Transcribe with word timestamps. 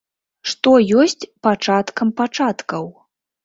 Што 0.51 0.71
ёсць 1.03 1.29
пачаткам 1.49 2.15
пачаткаў? 2.25 2.93